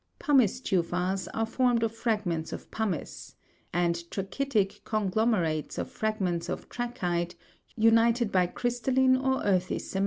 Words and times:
Pu 0.17 0.33
mice 0.33 0.59
tufas 0.61 1.27
are 1.31 1.45
formed 1.45 1.83
of 1.83 1.91
fragments 1.95 2.51
of 2.51 2.71
pumice, 2.71 3.35
and 3.71 3.93
trdchytic 4.09 4.83
con 4.83 5.11
glomerates 5.11 5.77
of 5.77 5.91
fragments 5.91 6.49
of 6.49 6.67
tra'chyte, 6.69 7.35
unite'd 7.75 8.31
by 8.31 8.47
crystalline 8.47 9.15
or 9.15 9.43
earthy 9.43 9.77
cement. 9.77 9.99